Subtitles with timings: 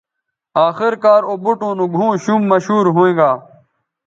[0.67, 3.31] آخر کار او بوٹوں نو گھؤں شُم مشہور ھوینگا